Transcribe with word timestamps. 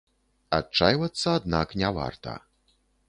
Адчайвацца, 0.59 1.27
аднак, 1.41 1.77
не 1.83 1.93
варта. 1.99 2.33